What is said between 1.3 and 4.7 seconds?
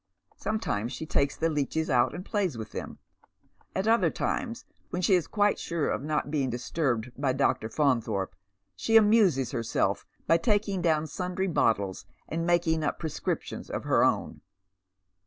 the leeches out and plays with them. At other times,